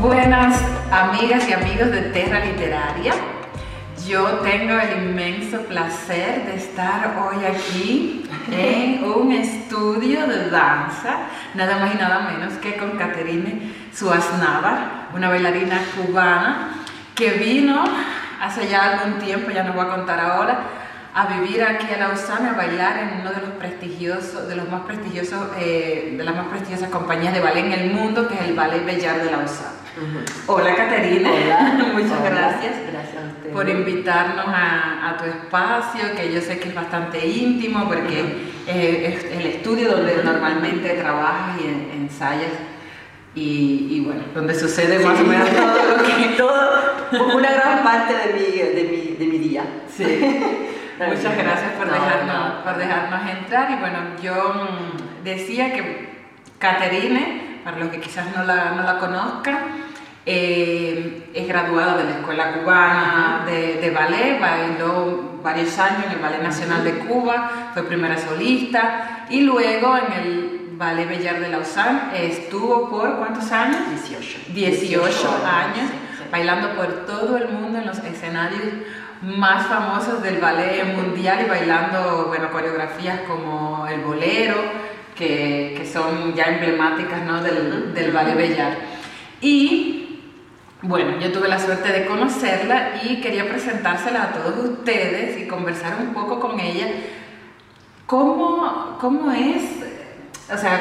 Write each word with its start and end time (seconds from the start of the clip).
Buenas 0.00 0.62
amigas 0.92 1.48
y 1.48 1.52
amigos 1.52 1.90
de 1.90 2.02
Terra 2.02 2.44
Literaria. 2.44 3.14
Yo 4.06 4.24
tengo 4.44 4.78
el 4.78 5.08
inmenso 5.08 5.62
placer 5.62 6.46
de 6.46 6.54
estar 6.54 7.16
hoy 7.18 7.44
aquí 7.44 8.22
en 8.52 9.02
un 9.02 9.32
estudio 9.32 10.28
de 10.28 10.50
danza, 10.50 11.16
nada 11.54 11.78
más 11.78 11.96
y 11.96 11.98
nada 11.98 12.30
menos 12.30 12.52
que 12.58 12.76
con 12.76 12.92
Caterine 12.96 13.72
Suaznava, 13.92 15.08
una 15.12 15.30
bailarina 15.30 15.80
cubana 15.96 16.68
que 17.16 17.32
vino 17.32 17.82
hace 18.40 18.68
ya 18.68 18.92
algún 18.92 19.18
tiempo, 19.18 19.50
ya 19.50 19.64
nos 19.64 19.74
voy 19.74 19.84
a 19.84 19.90
contar 19.90 20.20
ahora, 20.20 20.60
a 21.18 21.26
vivir 21.26 21.64
aquí 21.64 21.92
a 21.92 21.98
Lausana, 21.98 22.50
a 22.50 22.54
bailar 22.54 22.96
en 22.98 23.20
uno 23.20 23.32
de 23.32 23.40
los 23.40 23.50
prestigiosos, 23.58 24.46
de 24.46 24.54
los 24.54 24.68
más 24.68 24.82
prestigiosos, 24.82 25.48
eh, 25.58 26.14
de 26.16 26.24
las 26.24 26.36
más 26.36 26.46
prestigiosas 26.46 26.90
compañías 26.90 27.34
de 27.34 27.40
ballet 27.40 27.64
en 27.64 27.72
el 27.72 27.90
mundo, 27.90 28.28
que 28.28 28.34
es 28.34 28.42
el 28.42 28.54
Ballet 28.54 28.86
Bellar 28.86 29.24
de 29.24 29.32
Lausana. 29.32 29.72
Hola 30.46 30.76
Caterina, 30.76 31.28
muchas 31.92 32.22
gracias, 32.22 32.72
gracias 32.92 33.22
por 33.52 33.68
invitarnos 33.68 34.44
a, 34.46 35.16
tu 35.18 35.24
espacio, 35.24 36.04
que 36.16 36.32
yo 36.32 36.40
sé 36.40 36.60
que 36.60 36.68
es 36.68 36.74
bastante 36.76 37.26
íntimo 37.26 37.88
porque 37.88 38.52
es 38.68 39.24
el 39.24 39.46
estudio 39.46 39.90
donde 39.90 40.22
normalmente 40.22 40.90
trabajas 40.90 41.60
y 41.60 41.96
ensayas 41.96 42.52
y, 43.34 44.04
bueno, 44.06 44.22
donde 44.34 44.54
sucede 44.54 45.04
más 45.04 45.18
o 45.18 45.24
menos 45.24 45.48
todo 45.50 45.96
lo 45.96 46.02
que... 46.04 46.28
todo, 46.36 46.78
una 47.36 47.50
gran 47.50 47.82
parte 47.82 48.14
de 48.14 48.34
mi, 48.34 48.56
de 48.56 48.84
mi, 48.84 49.16
de 49.16 49.26
mi 49.26 49.38
día. 49.38 49.64
Sí. 49.88 50.04
Muchas 51.06 51.36
gracias 51.36 51.72
por, 51.78 51.90
dejarnos, 51.90 52.62
por 52.64 52.76
dejarnos 52.76 53.30
entrar. 53.30 53.70
Y 53.70 53.76
bueno, 53.76 53.98
yo 54.20 54.54
mm, 54.54 55.24
decía 55.24 55.72
que 55.72 56.08
Caterine, 56.58 57.60
para 57.62 57.78
los 57.78 57.88
que 57.88 58.00
quizás 58.00 58.26
no 58.36 58.44
la, 58.44 58.72
no 58.72 58.82
la 58.82 58.98
conozcan, 58.98 59.58
eh, 60.26 61.30
es 61.32 61.48
graduada 61.48 61.96
de 61.96 62.04
la 62.04 62.10
Escuela 62.18 62.52
Cubana 62.52 63.44
de, 63.46 63.90
Ballet, 63.90 64.38
bailó 64.38 65.40
varios 65.42 65.78
años 65.78 66.04
en 66.04 66.12
el 66.12 66.18
Ballet 66.18 66.42
Nacional 66.42 66.84
de 66.84 66.98
Cuba, 66.98 67.70
fue 67.72 67.84
primera 67.84 68.18
solista. 68.18 69.26
Y 69.30 69.40
luego 69.40 69.96
en 69.96 70.12
el 70.12 70.58
Ballet 70.72 71.08
Bellar 71.08 71.40
de 71.40 71.48
Lausanne 71.48 72.00
estuvo 72.14 72.90
por 72.90 73.16
¿cuántos 73.16 73.50
años? 73.52 73.78
18. 73.88 74.38
18, 74.48 75.46
años, 75.46 75.90
bailando 76.30 76.74
por 76.74 77.06
todo 77.06 77.36
el 77.36 77.48
mundo 77.48 77.78
en 77.78 77.86
los 77.86 77.98
escenarios 77.98 78.62
más 79.22 79.66
famosos 79.66 80.22
del 80.22 80.38
ballet 80.38 80.84
mundial 80.94 81.40
y 81.44 81.48
bailando 81.48 82.26
bueno, 82.28 82.50
coreografías 82.50 83.20
como 83.22 83.86
el 83.88 84.00
bolero, 84.00 84.56
que, 85.16 85.74
que 85.76 85.86
son 85.86 86.34
ya 86.34 86.44
emblemáticas 86.44 87.22
¿no? 87.24 87.42
del, 87.42 87.92
del 87.94 88.12
ballet 88.12 88.36
Bellar. 88.36 88.76
Y 89.40 90.20
bueno, 90.82 91.18
yo 91.18 91.32
tuve 91.32 91.48
la 91.48 91.58
suerte 91.58 91.90
de 91.92 92.06
conocerla 92.06 93.00
y 93.02 93.20
quería 93.20 93.48
presentársela 93.48 94.24
a 94.24 94.32
todos 94.32 94.64
ustedes 94.64 95.36
y 95.38 95.48
conversar 95.48 95.96
un 96.00 96.14
poco 96.14 96.38
con 96.38 96.60
ella. 96.60 96.86
¿Cómo, 98.06 98.96
cómo 99.00 99.32
es, 99.32 99.62
o 100.52 100.56
sea, 100.56 100.80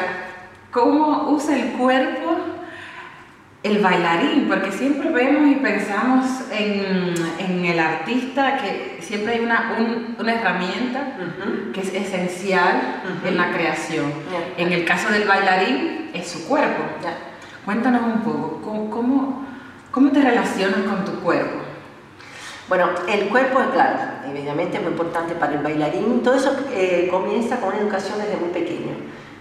cómo 0.72 1.31
usa 1.31 1.58
el 1.58 1.72
cuerpo 1.72 2.56
el 3.68 3.80
bailarín? 3.80 4.48
Porque 4.48 4.72
siempre 4.72 5.10
vemos 5.10 5.52
y 5.52 5.56
pensamos 5.56 6.26
en, 6.52 7.14
en 7.40 7.66
el 7.66 7.80
artista 7.80 8.58
que 8.58 8.98
siempre 9.02 9.34
hay 9.34 9.40
una, 9.42 9.76
una 10.20 10.34
herramienta 10.34 11.18
que 11.74 11.82
es 11.82 11.94
esencial 11.94 13.02
en 13.26 13.38
la 13.38 13.52
creación. 13.52 14.12
En 14.58 14.72
el 14.72 14.86
caso 14.86 15.12
del 15.12 15.28
bailarín 15.28 16.12
es 16.14 16.28
su 16.28 16.48
cuerpo. 16.48 16.84
Cuéntanos 17.66 18.02
un 18.04 18.22
poco, 18.22 18.62
¿cómo, 18.64 18.90
cómo 18.90 19.48
¿Cómo 19.98 20.12
te 20.12 20.22
relacionas 20.22 20.81
con 20.81 21.06
tu 21.06 21.22
cuerpo? 21.22 21.58
Bueno, 22.70 22.90
el 23.09 23.30
cuerpo, 23.30 23.59
claro, 23.74 23.97
evidentemente 24.30 24.78
es 24.78 24.84
muy 24.84 24.91
importante 24.91 25.34
para 25.34 25.53
el 25.53 25.64
bailarín. 25.64 26.22
Todo 26.22 26.36
eso 26.36 26.56
eh, 26.72 27.08
comienza 27.09 27.59
con 27.59 27.70
una 27.70 27.80
educación 27.80 28.20
desde 28.20 28.36
muy 28.36 28.50
pequeño. 28.50 28.94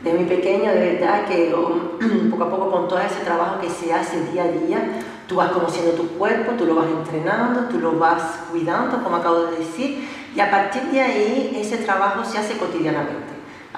Desde 0.03 0.19
muy 0.19 0.27
pequeño, 0.29 0.73
de 0.73 0.95
verdad, 0.95 1.27
que 1.27 1.55
um, 1.55 2.31
poco 2.31 2.45
a 2.45 2.51
poco 2.51 2.71
con 2.71 2.89
todo 2.89 3.01
ese 3.01 3.25
trabajo 3.25 3.61
que 3.61 3.71
se 3.71 3.93
hace 3.93 4.25
día 4.33 4.45
a 4.45 4.49
día, 4.49 5.03
tú 5.27 5.37
vas 5.37 5.51
conociendo 5.51 5.93
tu 5.93 6.07
cuerpo, 6.19 6.53
tú 6.53 6.67
lo 6.67 6.75
vas 6.75 6.87
entrenando, 6.87 7.63
tú 7.69 7.79
lo 7.79 7.99
vas 7.99 8.41
cuidando, 8.51 9.03
como 9.03 9.17
acabo 9.17 9.47
de 9.47 9.59
decir, 9.59 10.09
y 10.35 10.41
a 10.41 10.51
partir 10.51 10.83
de 10.83 11.01
ahí 11.01 11.59
ese 11.61 11.79
trabajo 11.79 12.25
se 12.25 12.39
hace 12.39 12.57
cotidianamente. 12.57 13.35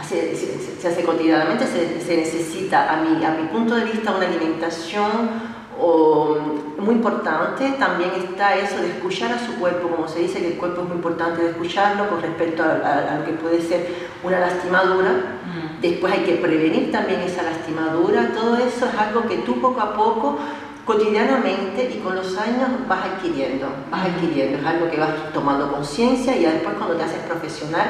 se, 0.07 0.89
hace 0.89 1.05
cotidianamente, 1.05 1.67
se, 1.67 2.01
se 2.01 2.17
necesita, 2.17 2.93
a 2.93 2.97
mi, 2.97 3.25
a 3.25 3.31
mi 3.31 3.49
punto 3.49 3.75
de 3.75 3.85
vista, 3.85 4.15
una 4.15 4.27
alimentación 4.27 5.48
o, 5.81 6.37
muy 6.79 6.95
importante 6.95 7.71
también 7.79 8.11
está 8.17 8.57
eso 8.57 8.81
de 8.81 8.89
escuchar 8.89 9.33
a 9.33 9.39
su 9.39 9.55
cuerpo, 9.57 9.89
como 9.89 10.09
se 10.09 10.21
dice 10.21 10.41
que 10.41 10.53
el 10.53 10.59
cuerpo 10.59 10.83
es 10.83 10.89
muy 10.89 10.97
importante 10.97 11.43
de 11.43 11.51
escucharlo 11.51 12.09
con 12.09 12.23
respecto 12.23 12.63
a, 12.63 13.19
lo 13.19 13.25
que 13.25 13.33
puede 13.33 13.61
ser 13.61 13.87
una 14.23 14.39
lastimadura. 14.39 15.11
Mm. 15.11 15.81
Después 15.81 16.13
hay 16.13 16.21
que 16.21 16.35
prevenir 16.35 16.93
también 16.93 17.21
esa 17.21 17.43
lastimadura. 17.43 18.31
Todo 18.33 18.57
eso 18.59 18.87
es 18.87 18.95
algo 18.99 19.23
que 19.23 19.39
tú 19.39 19.61
poco 19.61 19.81
a 19.81 19.93
poco, 19.95 20.39
cotidianamente 20.85 21.91
y 21.95 21.99
con 21.99 22.15
los 22.15 22.37
años 22.39 22.69
vas 22.89 23.05
adquiriendo, 23.05 23.67
vas 23.91 24.05
mm. 24.05 24.07
adquiriendo. 24.07 24.59
Es 24.59 24.65
algo 24.67 24.91
que 24.91 24.99
vas 24.99 25.33
tomando 25.35 25.73
conciencia 25.73 26.37
y 26.37 26.45
después 26.45 26.77
cuando 26.77 26.97
te 26.97 27.03
haces 27.03 27.21
profesional 27.23 27.89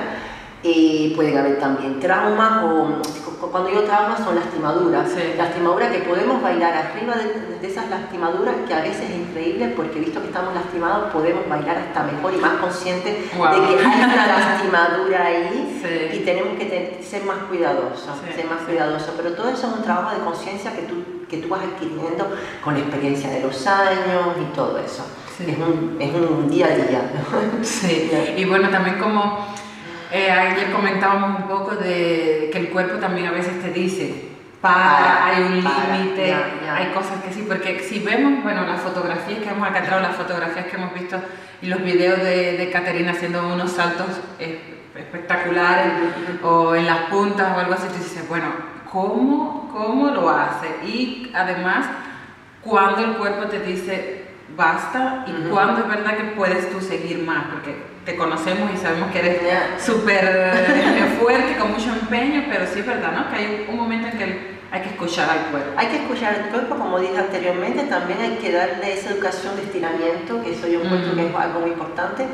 eh, 0.63 1.13
pueden 1.15 1.39
haber 1.39 1.59
también 1.59 2.01
traumas 2.01 2.65
o 2.65 3.01
cuando 3.47 3.69
digo 3.69 3.83
traumas 3.83 4.19
son 4.25 4.35
lastimaduras, 4.35 5.11
lastimaduras 5.37 5.91
que 5.91 5.99
podemos 6.01 6.43
bailar 6.43 6.75
arriba 6.75 7.15
de, 7.17 7.67
esas 7.67 7.89
lastimaduras 7.89 8.55
que 8.67 8.75
a 8.75 8.81
veces 8.81 9.11
es 9.11 9.17
increíble 9.17 9.73
porque 9.77 10.01
visto 10.01 10.21
que 10.21 10.29
estamos 10.29 10.55
lastimados 10.55 11.13
podemos 11.13 11.49
bailar 11.49 11.77
hasta 11.77 12.03
mejor 12.05 12.35
y 12.35 12.39
más 12.39 12.55
conscientes 12.55 13.15
de 13.15 13.29
que 13.31 13.85
hay 13.85 14.05
una 14.05 14.27
lastimadura 14.27 15.27
ahí 15.27 15.81
y 16.13 16.19
tenemos 16.21 16.59
que 16.59 17.01
ser 17.03 17.25
más 17.25 17.39
cuidadosos, 17.49 18.11
ser 18.35 18.47
más 18.47 18.63
cuidadosos, 18.63 19.11
pero 19.17 19.33
todo 19.33 19.49
eso 19.51 19.69
es 19.69 19.73
un 19.73 19.83
trabajo 19.83 20.17
de 20.17 20.25
conciencia 20.25 20.73
que 20.75 20.83
tú, 20.83 21.27
que 21.29 21.39
tú 21.39 21.49
vas 21.49 21.61
adquiriendo 21.63 22.27
con 22.65 22.75
la 22.75 22.81
experiencia 22.81 23.31
de 23.31 23.41
los 23.41 23.67
años 23.67 24.37
y 24.41 24.55
todo 24.55 24.79
eso. 24.79 25.05
Es, 25.39 25.57
un, 25.57 25.97
es 26.01 26.13
un 26.13 26.51
día 26.51 26.67
a 26.67 26.71
día. 26.71 27.13
Sí, 27.63 28.11
y 28.37 28.45
bueno, 28.45 28.71
también 28.71 28.99
como 28.99 29.47
eh, 30.13 30.31
ayer 30.31 30.73
comentábamos 30.73 31.41
un 31.41 31.49
poco 31.49 31.77
de 31.77 32.49
que 32.53 32.59
el 32.59 32.71
cuerpo 32.71 32.99
también 32.99 33.27
a 33.27 33.31
veces 33.33 33.61
te 33.63 33.71
dice, 33.71 34.29
para, 34.61 35.27
hay 35.27 35.43
un 35.43 35.55
límite, 35.57 36.35
hay 36.69 36.87
cosas 36.93 37.23
que 37.23 37.33
sí, 37.33 37.45
porque 37.47 37.81
si 37.81 38.01
vemos, 38.01 38.43
bueno, 38.43 38.67
las 38.67 38.81
fotografías 38.81 39.41
que 39.41 39.51
hemos 39.51 39.69
acatado, 39.69 40.01
las 40.01 40.17
fotografías 40.17 40.67
que 40.67 40.77
hemos 40.77 40.95
visto 40.95 41.21
y 41.63 41.67
los 41.67 41.83
videos 41.83 42.19
de, 42.23 42.57
de 42.57 42.71
Caterina 42.71 43.13
haciendo 43.13 43.47
unos 43.47 43.73
saltos 43.73 44.09
espectaculares 44.97 45.93
o 46.43 46.75
en 46.75 46.87
las 46.87 47.03
puntas 47.11 47.57
o 47.57 47.61
algo 47.61 47.75
así, 47.75 47.87
tú 47.89 48.03
dices, 48.03 48.29
bueno, 48.29 48.47
¿cómo, 48.91 49.71
¿cómo 49.73 50.11
lo 50.11 50.29
hace? 50.31 50.69
Y 50.85 51.31
además, 51.35 51.87
cuando 52.63 53.05
el 53.05 53.13
cuerpo 53.17 53.47
te 53.47 53.61
dice, 53.61 54.18
basta 54.59 55.25
y 55.27 55.49
cuándo 55.49 55.83
es 55.83 55.89
verdad 55.89 56.17
que 56.17 56.25
puedes 56.37 56.69
tú 56.71 56.81
seguir 56.81 57.21
más, 57.21 57.45
porque 57.53 57.77
te 58.05 58.17
conocemos 58.17 58.71
y 58.75 58.77
sabemos 58.77 59.11
que 59.13 59.21
eres 59.21 59.41
súper 59.79 60.25
eh, 60.25 61.17
fuerte, 61.21 61.57
con 61.57 61.71
mucho 61.73 61.91
empeño, 61.91 62.45
pero 62.51 62.67
sí 62.67 62.81
es 62.81 62.87
verdad, 62.87 63.13
¿no? 63.13 63.31
Que 63.31 63.37
hay 63.37 63.67
un 63.71 63.77
momento 63.77 64.09
en 64.09 64.19
que 64.19 64.58
hay 64.71 64.83
que 64.83 64.89
escuchar 64.91 65.31
al 65.31 65.51
cuerpo. 65.51 65.71
Hay 65.77 65.87
que 65.87 65.97
escuchar 65.97 66.35
al 66.35 66.51
cuerpo, 66.51 66.77
como 66.77 66.99
dije 66.99 67.17
anteriormente, 67.17 67.85
también 67.85 68.21
hay 68.21 68.37
que 68.37 68.53
darle 68.53 68.93
esa 68.93 69.11
educación 69.11 69.57
de 69.57 69.63
estiramiento, 69.63 70.43
que 70.43 70.53
eso 70.53 70.67
yo 70.69 70.83
encuentro 70.83 71.15
que 71.15 71.27
es 71.27 71.35
algo 71.35 71.61
muy 71.61 71.71
importante. 71.71 72.27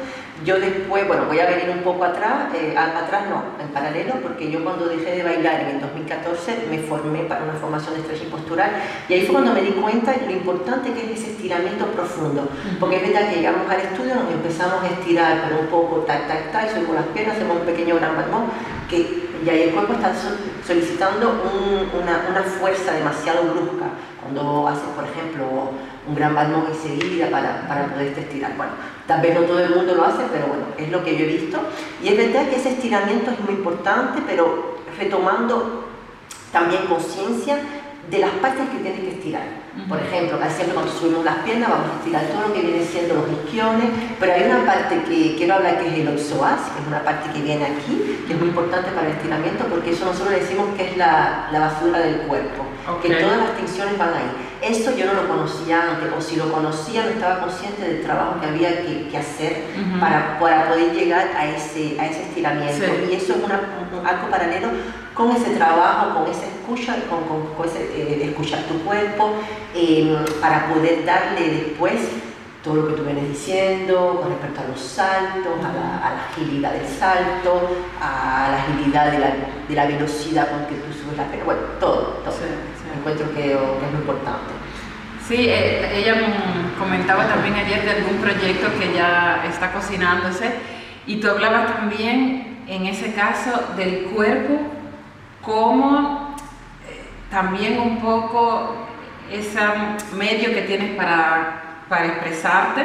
Yo 0.45 0.59
después, 0.59 1.07
bueno, 1.07 1.27
voy 1.27 1.39
a 1.39 1.47
venir 1.47 1.71
un 1.71 1.85
poco 1.85 2.05
atrás, 2.05 2.53
eh, 2.55 2.75
atrás 2.77 3.31
no, 3.31 3.45
en 3.63 3.69
paralelo, 3.69 4.15
porque 4.21 4.51
yo 4.51 4.65
cuando 4.65 4.87
dejé 4.87 5.17
de 5.17 5.23
bailar 5.23 5.61
en 5.61 5.77
el 5.77 5.81
2014 5.81 6.67
me 6.69 6.79
formé 6.79 7.21
para 7.21 7.45
una 7.45 7.53
formación 7.53 7.95
de 7.95 8.01
stretching 8.03 8.31
postural 8.31 8.71
y 9.09 9.15
ahí 9.15 9.23
fue 9.23 9.35
cuando 9.35 9.55
me 9.55 9.63
di 9.63 9.71
cuenta 9.71 10.13
de 10.13 10.27
lo 10.27 10.33
importante 10.33 10.93
que 10.93 11.13
es 11.13 11.21
ese 11.21 11.31
estiramiento 11.31 11.87
profundo, 11.87 12.49
porque 12.81 12.97
es 12.97 13.03
verdad 13.03 13.31
que 13.31 13.37
llegamos 13.37 13.71
al 13.71 13.81
estudio, 13.81 14.17
nos 14.17 14.33
empezamos 14.33 14.83
a 14.83 14.89
estirar, 14.89 15.45
pero 15.45 15.61
un 15.61 15.67
poco 15.69 15.99
tac, 15.99 16.27
tac, 16.27 16.51
tac, 16.51 16.75
subimos 16.75 16.97
las 16.97 17.07
piernas, 17.07 17.37
hacemos 17.37 17.59
un 17.59 17.67
pequeño 17.67 17.95
gran 17.97 18.17
balmón, 18.17 18.47
que 18.91 19.25
y 19.45 19.51
ahí 19.51 19.63
el 19.63 19.71
cuerpo 19.71 19.93
está 19.93 20.13
solicitando 20.67 21.35
una, 22.01 22.43
fuerza 22.43 22.93
demasiado 22.93 23.43
brusca 23.53 23.87
cuando 24.21 24.69
haces, 24.69 24.89
por 24.97 25.05
ejemplo, 25.05 25.71
un 26.07 26.15
gran 26.15 26.35
balmón 26.35 26.65
enseguida 26.69 27.29
para, 27.31 27.69
para 27.69 27.87
poderte 27.89 28.23
estirar. 28.23 28.57
Bueno, 28.57 28.73
tal 29.07 29.21
vez 29.21 29.35
no 29.35 29.43
todo 29.43 29.61
el 29.61 29.75
mundo 29.75 29.95
lo 29.95 30.05
hace, 30.05 30.23
pero 30.33 30.47
bueno, 30.47 30.65
es 30.79 30.91
lo 30.91 31.05
que 31.05 31.17
yo 31.17 31.25
he 31.25 31.29
visto. 31.29 31.59
Y 32.03 32.09
es 32.09 32.17
verdad 32.17 32.49
que 32.49 32.57
ese 32.57 32.71
estiramiento 32.71 33.33
es 33.33 33.41
muy 33.41 33.55
importante, 33.55 34.23
pero 34.27 34.79
retomando 34.99 35.85
también 36.53 36.87
conciencia 36.87 37.59
de 38.11 38.19
las 38.19 38.31
partes 38.31 38.69
que 38.69 38.79
tienes 38.79 39.01
que 39.01 39.11
estirar. 39.13 39.65
Por 39.89 39.99
ejemplo, 39.99 40.39
casi 40.39 40.57
siempre 40.57 40.75
cuando 40.75 40.93
subimos 40.93 41.25
las 41.25 41.39
piernas 41.39 41.69
vamos 41.69 41.91
a 41.91 41.99
estirar 41.99 42.23
todo 42.27 42.49
lo 42.49 42.55
que 42.55 42.61
viene 42.61 42.85
siendo 42.85 43.15
los 43.15 43.27
isquiones, 43.33 43.91
pero 44.21 44.33
hay 44.33 44.45
una 44.45 44.65
parte 44.65 45.03
que 45.03 45.35
quiero 45.37 45.55
hablar 45.55 45.79
que 45.81 45.89
es 45.89 46.07
el 46.07 46.19
psoas, 46.19 46.61
que 46.71 46.83
es 46.83 46.87
una 46.87 47.03
parte 47.03 47.31
que 47.33 47.43
viene 47.43 47.65
aquí, 47.65 48.23
que 48.27 48.35
es 48.35 48.39
muy 48.39 48.49
importante 48.49 48.91
para 48.93 49.09
el 49.09 49.15
estiramiento 49.15 49.65
porque 49.65 49.91
eso 49.91 50.05
nosotros 50.05 50.31
decimos 50.31 50.69
que 50.77 50.91
es 50.91 50.97
la, 50.97 51.49
la 51.51 51.59
basura 51.59 51.99
del 51.99 52.19
cuerpo, 52.29 52.65
que 53.03 53.15
todas 53.15 53.39
las 53.39 53.57
tensiones 53.57 53.99
van 53.99 54.11
ahí. 54.11 54.31
Eso 54.63 54.97
yo 54.97 55.07
no 55.07 55.15
lo 55.15 55.29
conocía 55.29 55.83
antes, 55.91 56.09
o 56.17 56.21
si 56.21 56.37
lo 56.37 56.51
conocía 56.53 57.05
no 57.05 57.11
estaba 57.11 57.41
consciente 57.41 57.83
del 57.83 58.03
trabajo 58.03 58.41
que 58.41 58.47
había 58.47 58.83
que, 58.83 59.09
que 59.09 59.19
hacer 59.19 59.65
para, 60.01 60.39
para, 60.39 60.69
poder 60.69 60.95
llegar 60.95 61.31
a 61.37 61.47
ese, 61.47 62.01
a 62.01 62.07
ese 62.07 62.23
estiramiento. 62.23 62.87
Y 63.11 63.15
eso 63.15 63.35
es 63.35 63.45
una, 63.45 63.61
un 63.93 64.07
arco 64.07 64.31
paralelo 64.31 64.69
con 65.15 65.31
ese 65.31 65.51
trabajo, 65.57 66.19
con 66.19 66.31
esa 66.31 66.47
escucha, 66.47 66.97
con, 67.09 67.25
con, 67.55 67.67
ese, 67.67 67.85
eh, 67.97 68.29
escuchar 68.31 68.61
tu 68.65 68.81
cuerpo, 68.85 69.35
em, 69.75 70.17
para 70.41 70.69
poder 70.69 71.05
darle 71.05 71.49
después 71.49 72.01
todo 72.65 72.77
lo 72.77 72.89
que 72.89 72.95
tú 72.95 73.05
vienes 73.05 73.29
diciendo 73.29 74.19
con 74.21 74.31
respecto 74.31 74.63
a 74.63 74.69
los 74.69 74.81
saltos, 74.81 75.53
a 75.63 75.73
la, 75.73 76.25
agilidad 76.31 76.73
del 76.73 76.89
salto, 76.89 77.71
a 78.01 78.49
la 78.51 78.63
agilidad 78.63 79.13
de 79.13 79.19
la, 79.19 79.35
de 79.69 79.75
la, 79.75 79.87
velocidad 79.87 80.49
con 80.51 80.67
que 80.67 80.75
tú 80.77 80.93
subes 80.93 81.17
la 81.17 81.25
pena, 81.25 81.45
bueno, 81.45 81.61
todo, 81.79 82.23
todo. 82.25 82.35
Encuentro 82.97 83.29
que, 83.35 83.43
que, 83.43 83.53
es 83.53 83.93
muy 83.93 84.01
importante. 84.01 84.53
Sí, 85.29 85.47
eh, 85.49 85.91
ella 85.95 86.15
comentaba 86.79 87.27
también 87.29 87.55
ayer 87.55 87.85
de 87.85 87.91
algún 87.91 88.17
proyecto 88.17 88.67
que 88.79 88.95
ya 88.95 89.45
está 89.49 89.73
cocinándose 89.73 90.51
y 91.07 91.17
tú 91.17 91.29
hablabas 91.29 91.75
también 91.75 92.65
en 92.67 92.87
ese 92.87 93.13
caso 93.13 93.75
del 93.77 94.05
cuerpo 94.07 94.74
como 95.45 96.35
eh, 96.89 97.03
también 97.31 97.79
un 97.79 98.01
poco 98.01 98.75
ese 99.31 99.59
medio 100.17 100.55
que 100.55 100.63
tienes 100.63 100.97
para, 100.97 101.83
para 101.89 102.07
expresarte, 102.07 102.85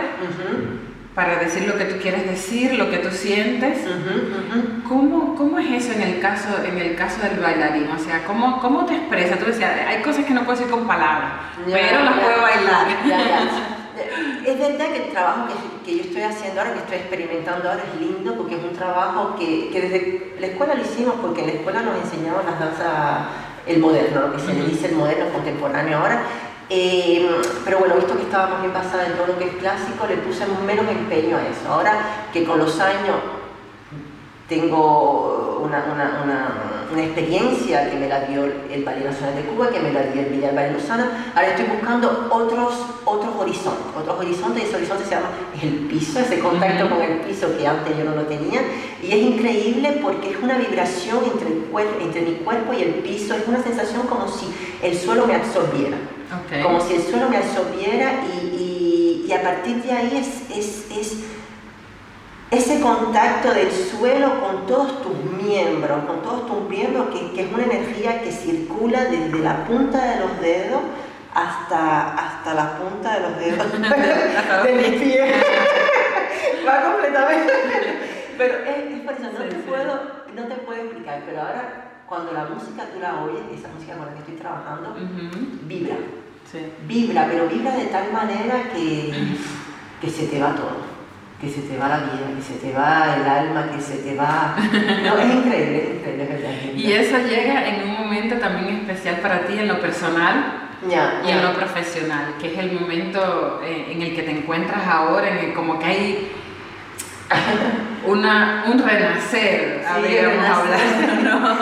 para 1.13 1.35
decir 1.37 1.67
lo 1.67 1.77
que 1.77 1.85
tú 1.85 1.99
quieres 2.01 2.25
decir, 2.25 2.73
lo 2.73 2.89
que 2.89 2.97
tú 2.97 3.09
sientes. 3.11 3.79
¿Cómo, 4.87 5.35
¿Cómo, 5.35 5.59
es 5.59 5.85
eso 5.85 5.93
en 5.93 6.01
el 6.01 6.19
caso, 6.19 6.63
en 6.63 6.77
el 6.77 6.95
caso 6.95 7.21
del 7.21 7.39
bailarín? 7.39 7.89
O 7.89 7.99
sea, 7.99 8.23
¿cómo, 8.25 8.59
cómo 8.59 8.85
te 8.85 8.95
expresas? 8.95 9.39
Tú 9.39 9.45
decías, 9.45 9.71
hay 9.87 10.01
cosas 10.01 10.25
que 10.25 10.33
no 10.33 10.43
puedo 10.43 10.57
decir 10.57 10.71
con 10.71 10.87
palabras, 10.87 11.31
pero 11.65 12.03
las 12.03 12.13
puedo 12.13 12.41
bailar. 12.41 12.87
es 14.45 14.59
verdad 14.59 14.87
que 14.91 15.05
el 15.05 15.11
trabajo 15.11 15.47
que, 15.47 15.91
que, 15.91 15.97
yo 15.97 16.03
estoy 16.03 16.21
haciendo 16.23 16.61
ahora, 16.61 16.73
que 16.73 16.79
estoy 16.79 16.97
experimentando 16.97 17.69
ahora, 17.69 17.83
es 17.83 17.99
lindo 17.99 18.35
porque 18.35 18.55
es 18.55 18.63
un 18.63 18.73
trabajo 18.73 19.35
que, 19.37 19.69
que 19.69 19.81
desde 19.81 20.35
la 20.39 20.47
escuela 20.47 20.75
lo 20.75 20.81
hicimos 20.81 21.15
porque 21.21 21.41
en 21.41 21.47
la 21.47 21.53
escuela 21.53 21.81
nos 21.81 21.97
enseñaban 22.03 22.45
las 22.45 22.59
danzas, 22.59 23.27
el 23.65 23.79
moderno, 23.79 24.21
lo 24.21 24.33
que 24.33 24.39
se 24.39 24.53
le 24.53 24.65
dice 24.65 24.87
el 24.87 24.95
moderno 24.95 25.31
contemporáneo 25.33 25.97
ahora. 25.97 26.23
Eh, 26.71 27.27
pero 27.65 27.79
bueno, 27.79 27.95
visto 27.95 28.15
que 28.15 28.23
estaba 28.23 28.47
más 28.47 28.61
bien 28.61 28.73
basada 28.73 29.07
en 29.07 29.13
todo 29.13 29.27
lo 29.27 29.37
que 29.39 29.45
es 29.45 29.55
clásico, 29.55 30.05
le 30.07 30.17
puse 30.17 30.45
menos 30.65 30.87
empeño 30.87 31.37
a 31.37 31.41
eso. 31.41 31.67
Ahora 31.67 31.93
que 32.31 32.43
con 32.43 32.59
los 32.59 32.79
años 32.79 33.17
tengo 34.47 35.61
una, 35.63 35.85
una, 35.85 36.21
una, 36.23 36.53
una, 36.91 37.03
experiencia 37.03 37.89
que 37.89 37.97
me 37.97 38.07
la 38.07 38.21
dio 38.21 38.45
el 38.45 38.83
Ballet 38.83 39.05
Nacional 39.05 39.35
de 39.35 39.41
Cuba, 39.43 39.69
que 39.69 39.79
me 39.79 39.91
la 39.91 40.03
dio 40.03 40.21
el 40.21 40.29
Villar 40.29 40.55
Ballet 40.55 40.73
Lozana. 40.73 41.31
Ahora 41.35 41.49
estoy 41.49 41.65
buscando 41.65 42.27
otros, 42.31 42.73
otros 43.05 43.35
horizontes, 43.37 43.85
otros 43.97 44.19
horizontes, 44.19 44.63
y 44.63 44.65
ese 44.67 44.75
horizonte 44.75 45.03
se 45.05 45.11
llama 45.11 45.29
el 45.61 45.69
piso, 45.87 46.19
ese 46.19 46.39
contacto 46.39 46.89
con 46.89 47.01
el 47.01 47.19
piso 47.19 47.57
que 47.57 47.67
antes 47.67 47.97
yo 47.97 48.03
no 48.03 48.15
lo 48.15 48.23
tenía. 48.23 48.61
Y 49.01 49.11
es 49.11 49.17
increíble 49.17 49.99
porque 50.01 50.31
es 50.31 50.37
una 50.41 50.57
vibración 50.57 51.19
entre, 51.31 51.47
el 51.47 51.59
cuerpo, 51.65 51.99
entre 52.01 52.21
mi 52.21 52.33
cuerpo 52.35 52.73
y 52.73 52.81
el 52.83 52.93
piso, 52.95 53.35
es 53.35 53.47
una 53.47 53.63
sensación 53.63 54.07
como 54.07 54.27
si 54.27 54.47
el 54.83 54.97
suelo 54.97 55.25
me 55.27 55.35
absorbiera. 55.35 55.97
Como 56.63 56.79
si 56.79 56.95
el 56.95 57.01
suelo 57.01 57.29
me 57.29 57.37
absorbiera 57.37 58.23
y, 58.23 58.45
y, 58.45 59.25
y 59.27 59.31
a 59.31 59.41
partir 59.41 59.81
de 59.81 59.91
ahí 59.91 60.17
es, 60.17 60.57
es, 60.57 60.85
es 60.91 61.17
ese 62.51 62.81
contacto 62.81 63.53
del 63.53 63.71
suelo 63.71 64.41
con 64.41 64.65
todos 64.65 65.03
tus 65.03 65.15
miembros, 65.39 66.05
con 66.05 66.21
todos 66.23 66.47
tus 66.47 66.67
miembros, 66.67 67.07
que, 67.09 67.41
es 67.41 67.53
una 67.53 67.63
energía 67.63 68.21
que 68.21 68.31
circula 68.31 69.05
desde 69.05 69.39
la 69.39 69.65
punta 69.65 70.03
de 70.03 70.19
los 70.19 70.41
dedos 70.41 70.81
hasta, 71.33 72.13
hasta 72.13 72.53
la 72.55 72.77
punta 72.79 73.13
de 73.13 73.19
los 73.19 73.37
dedos 73.37 73.71
de 74.63 74.73
mi 74.73 74.97
pie. 74.97 75.33
Va 76.67 76.83
completamente. 76.91 77.53
Pero 78.37 78.53
es, 78.65 79.01
por 79.01 79.13
eso, 79.13 79.23
no, 79.31 79.45
te 79.45 79.55
Puedo, 79.55 80.01
no 80.35 80.43
te 80.43 80.55
puedo 80.55 80.81
explicar, 80.81 81.21
pero 81.25 81.41
ahora 81.41 82.01
cuando 82.07 82.31
la 82.31 82.45
música 82.45 82.85
tú 82.91 82.99
la 82.99 83.21
oyes, 83.21 83.41
esa 83.53 83.67
música 83.67 83.95
con 83.95 84.07
la 84.07 84.13
que 84.13 84.19
estoy 84.19 84.35
trabajando, 84.35 84.95
vibra. 85.63 85.95
Vibra, 86.87 87.27
pero 87.29 87.47
vibra 87.47 87.75
de 87.75 87.85
tal 87.85 88.11
manera 88.11 88.71
que, 88.73 89.13
que 90.01 90.09
se 90.09 90.25
te 90.25 90.41
va 90.41 90.55
todo 90.55 90.78
que 91.39 91.49
se 91.49 91.61
te 91.61 91.77
va 91.77 91.87
la 91.87 91.97
vida, 91.99 92.35
que 92.35 92.41
se 92.41 92.53
te 92.55 92.73
va 92.73 93.15
el 93.15 93.27
alma, 93.27 93.71
que 93.71 93.81
se 93.81 93.97
te 93.99 94.15
va... 94.15 94.55
No, 94.57 95.17
es 95.17 95.35
increíble, 95.35 95.83
es 95.83 95.95
increíble, 95.95 96.71
Y 96.75 96.91
eso 96.91 97.17
llega 97.19 97.65
en 97.65 97.89
un 97.89 97.97
momento 97.97 98.35
también 98.35 98.75
especial 98.79 99.17
para 99.21 99.45
ti 99.45 99.57
en 99.57 99.69
lo 99.69 99.79
personal 99.79 100.69
y 100.87 101.29
en 101.29 101.41
lo 101.41 101.53
profesional, 101.53 102.35
que 102.41 102.53
es 102.53 102.59
el 102.59 102.73
momento 102.73 103.61
eh, 103.63 103.87
en 103.91 104.01
el 104.01 104.15
que 104.15 104.23
te 104.23 104.31
encuentras 104.31 104.85
ahora, 104.85 105.29
en 105.29 105.49
el 105.49 105.53
como 105.53 105.79
que 105.79 105.85
hay 105.85 106.31
una, 108.05 108.65
un 108.67 108.79
renacer, 108.79 109.85
sí, 109.85 110.17
renacer. 110.17 111.23
¿no? 111.23 111.57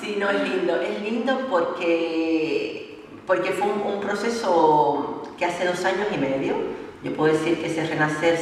Sí, 0.00 0.16
no, 0.18 0.28
es 0.30 0.42
lindo, 0.42 0.80
es 0.80 1.02
lindo 1.02 1.46
porque, 1.48 3.04
porque 3.26 3.50
fue 3.50 3.68
un, 3.68 3.94
un 3.94 4.00
proceso 4.00 5.22
que 5.38 5.44
hace 5.44 5.66
dos 5.66 5.84
años 5.84 6.06
y 6.12 6.18
medio, 6.18 6.54
yo 7.04 7.12
puedo 7.14 7.32
decir 7.32 7.60
que 7.60 7.66
ese 7.66 7.86
renacer 7.86 8.38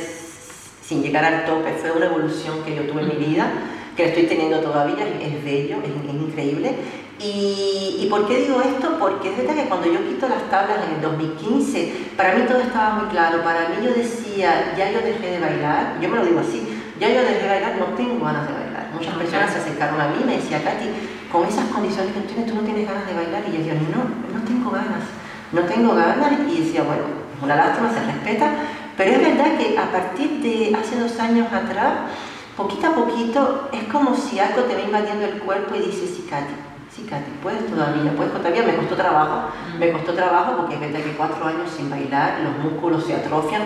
sin 0.88 1.02
llegar 1.02 1.22
al 1.22 1.44
tope, 1.44 1.70
fue 1.74 1.92
una 1.92 2.06
evolución 2.06 2.64
que 2.64 2.74
yo 2.74 2.82
tuve 2.84 3.02
en 3.02 3.08
mi 3.08 3.26
vida, 3.26 3.46
que 3.94 4.04
la 4.04 4.08
estoy 4.08 4.24
teniendo 4.24 4.60
todavía, 4.60 5.06
es 5.20 5.44
bello, 5.44 5.76
es, 5.84 6.14
increíble. 6.14 6.72
Y, 7.20 7.98
y, 8.00 8.06
por 8.08 8.26
qué 8.26 8.38
digo 8.38 8.62
esto? 8.62 8.96
Porque 8.98 9.30
es 9.30 9.36
verdad 9.36 9.54
que 9.56 9.68
cuando 9.68 9.92
yo 9.92 9.98
quito 10.08 10.28
las 10.28 10.48
tablas 10.48 10.78
en 10.88 10.94
el 10.96 11.02
2015, 11.02 12.12
para 12.16 12.34
mí 12.34 12.42
todo 12.46 12.60
estaba 12.60 12.94
muy 12.94 13.08
claro. 13.08 13.42
Para 13.42 13.68
mí 13.68 13.84
yo 13.84 13.92
decía, 13.92 14.72
ya 14.78 14.90
yo 14.90 15.00
dejé 15.00 15.32
de 15.32 15.40
bailar, 15.40 15.98
yo 16.00 16.08
me 16.08 16.16
lo 16.16 16.24
digo 16.24 16.40
así, 16.40 16.62
ya 16.98 17.08
yo 17.08 17.20
dejé 17.20 17.42
de 17.42 17.48
bailar, 17.48 17.76
no 17.76 17.86
tengo 17.96 18.24
ganas 18.24 18.46
de 18.46 18.54
bailar. 18.54 18.90
Muchas 18.94 19.14
personas 19.14 19.52
se 19.52 19.58
acercaron 19.58 20.00
a 20.00 20.08
mí 20.08 20.20
y 20.22 20.24
me 20.24 20.36
decían, 20.36 20.62
Katy, 20.62 20.88
con 21.30 21.44
esas 21.44 21.66
condiciones 21.66 22.14
que 22.14 22.20
tú 22.20 22.26
tienes, 22.28 22.46
tú 22.46 22.54
no 22.54 22.62
tienes 22.62 22.88
ganas 22.88 23.06
de 23.06 23.14
bailar. 23.14 23.42
Y 23.46 23.52
yo 23.52 23.58
decía, 23.58 23.74
no, 23.74 24.08
no 24.32 24.44
tengo 24.46 24.70
ganas, 24.70 25.04
no 25.52 25.60
tengo 25.62 25.94
ganas. 25.94 26.32
Y 26.48 26.62
decía, 26.62 26.82
bueno, 26.84 27.02
es 27.36 27.42
una 27.42 27.56
lástima, 27.56 27.92
se 27.92 28.00
respeta, 28.00 28.54
pero 28.98 29.12
es 29.12 29.20
verdad 29.20 29.56
que 29.56 29.78
a 29.78 29.92
partir 29.92 30.28
de 30.42 30.74
hace 30.74 30.98
dos 30.98 31.20
años 31.20 31.46
atrás, 31.52 32.10
poquito 32.56 32.88
a 32.88 32.94
poquito, 32.96 33.68
es 33.72 33.84
como 33.84 34.16
si 34.16 34.40
algo 34.40 34.62
te 34.62 34.74
va 34.74 34.80
invadiendo 34.80 35.24
el 35.24 35.38
cuerpo 35.38 35.76
y 35.76 35.86
dices, 35.86 36.10
sí, 36.16 36.26
Katy, 36.28 36.52
sí, 36.90 37.06
Katy, 37.08 37.30
puedes 37.40 37.64
todavía, 37.68 38.12
puedes 38.16 38.32
todavía. 38.32 38.64
Me 38.64 38.74
costó 38.74 38.96
trabajo, 38.96 39.50
me 39.78 39.92
costó 39.92 40.14
trabajo 40.14 40.56
porque 40.56 40.74
es 40.74 40.80
verdad 40.80 40.98
que 40.98 41.12
cuatro 41.12 41.46
años 41.46 41.70
sin 41.70 41.88
bailar, 41.88 42.40
los 42.40 42.58
músculos 42.58 43.04
se 43.06 43.14
atrofian, 43.14 43.62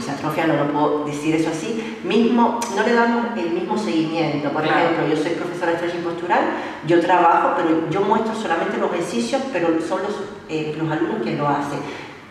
se 0.00 0.10
atrofian, 0.12 0.46
no 0.46 0.54
lo 0.54 0.72
puedo 0.72 1.04
decir 1.06 1.34
eso 1.34 1.50
así, 1.50 1.98
mismo, 2.04 2.60
no 2.76 2.82
le 2.84 2.94
damos 2.94 3.36
el 3.36 3.50
mismo 3.50 3.76
seguimiento. 3.76 4.50
Por 4.50 4.64
ejemplo, 4.64 5.08
yo 5.10 5.16
soy 5.16 5.32
profesora 5.32 5.72
de 5.72 5.78
stretching 5.78 6.04
postural, 6.04 6.44
yo 6.86 7.00
trabajo, 7.00 7.54
pero 7.56 7.90
yo 7.90 8.02
muestro 8.02 8.36
solamente 8.36 8.78
los 8.78 8.92
ejercicios, 8.92 9.42
pero 9.52 9.70
son 9.80 10.04
los, 10.04 10.22
eh, 10.48 10.76
los 10.78 10.88
alumnos 10.88 11.20
que 11.24 11.34
lo 11.34 11.48
hacen 11.48 11.80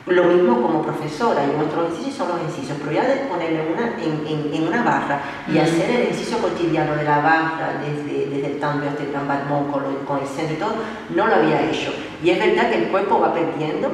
lo 0.07 0.23
mismo 0.23 0.61
como 0.61 0.81
profesora, 0.81 1.43
y 1.45 1.55
nuestros 1.55 1.85
ejercicios 1.85 2.15
son 2.15 2.29
los 2.29 2.37
ejercicios, 2.39 2.77
pero 2.79 2.91
ya 2.91 3.03
de 3.03 3.15
ponerle 3.27 3.61
una, 3.71 3.93
en, 4.01 4.53
en, 4.53 4.67
una 4.67 4.81
barra 4.83 5.21
y 5.47 5.59
hacer 5.59 5.89
el 5.91 6.01
ejercicio 6.03 6.39
cotidiano 6.39 6.95
de 6.95 7.03
la 7.03 7.19
barra, 7.19 7.81
desde, 7.85 8.27
desde 8.27 8.53
el 8.53 8.59
tambor 8.59 8.87
hasta 8.87 9.03
el 9.03 9.11
gran 9.11 9.27
balmón, 9.27 9.71
con, 9.71 9.83
con, 10.07 10.19
el 10.19 10.27
centro 10.27 10.55
y 10.55 10.59
todo, 10.59 10.73
no 11.15 11.27
lo 11.27 11.35
había 11.35 11.69
hecho. 11.69 11.93
Y 12.23 12.31
es 12.31 12.39
verdad 12.39 12.71
que 12.71 12.77
el 12.77 12.87
cuerpo 12.89 13.19
va 13.19 13.33
perdiendo, 13.33 13.91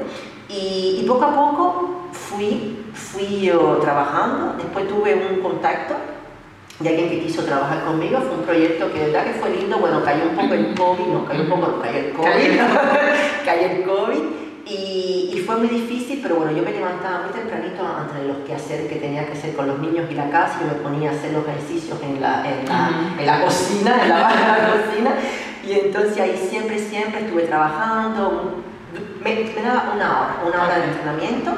y, 0.50 1.00
y 1.02 1.06
poco 1.06 1.26
a 1.26 1.36
poco 1.36 2.08
fui, 2.14 2.86
fui 2.94 3.42
yo 3.42 3.78
trabajando, 3.82 4.56
después 4.58 4.88
tuve 4.88 5.14
un 5.14 5.42
contacto 5.42 5.96
de 6.80 6.90
alguien 6.90 7.10
que 7.10 7.20
quiso 7.22 7.44
trabajar 7.44 7.84
conmigo, 7.84 8.20
fue 8.22 8.36
un 8.36 8.44
proyecto 8.44 8.92
que 8.94 9.00
de 9.00 9.06
verdad 9.08 9.26
que 9.26 9.40
fue 9.40 9.50
lindo, 9.50 9.78
bueno, 9.80 10.04
cayó 10.04 10.24
un 10.30 10.36
poco 10.36 10.54
el 10.54 10.76
COVID, 10.76 11.06
no, 11.08 11.26
cayó 11.26 11.42
un 11.42 11.50
poco, 11.50 11.82
cayó 11.82 11.98
el 11.98 12.12
COVID, 12.14 12.60
cayó 13.46 13.66
el 13.66 13.84
COVID, 13.84 14.24
y, 14.70 15.32
y, 15.34 15.44
fue 15.46 15.56
muy 15.58 15.68
difícil, 15.68 16.20
pero 16.22 16.36
bueno, 16.36 16.52
yo 16.52 16.64
me 16.64 16.72
levantaba 16.72 17.22
muy 17.24 17.32
tempranito 17.32 17.84
entre 18.02 18.28
los 18.28 18.38
quehaceres 18.46 18.88
que 18.88 18.96
tenía 18.96 19.26
que 19.26 19.34
hacer 19.34 19.56
con 19.56 19.68
los 19.68 19.80
niños 19.80 20.06
y 20.10 20.14
la 20.14 20.30
casa, 20.30 20.60
y 20.62 20.66
me 20.66 20.74
ponía 20.82 21.12
a 21.12 21.14
hacer 21.14 21.32
los 21.32 21.48
ejercicios 21.48 21.98
en 22.02 22.22
la, 22.22 22.44
en 22.48 22.66
la, 22.68 23.16
en 23.20 23.26
la 23.26 23.42
cocina, 23.44 24.04
en 24.04 24.10
la 24.10 24.20
barra 24.20 24.56
de 24.56 24.62
la 24.62 24.84
cocina, 24.84 25.12
y 25.66 25.72
entonces 25.74 26.20
ahí 26.20 26.48
siempre, 26.50 26.80
siempre 26.80 27.22
estuve 27.22 27.44
trabajando, 27.44 28.64
me, 29.24 29.36
me 29.36 29.62
daba 29.62 29.94
una 29.96 30.22
hora, 30.22 30.42
una 30.46 30.64
hora 30.66 30.80
de 30.80 30.86
entrenamiento, 30.86 31.52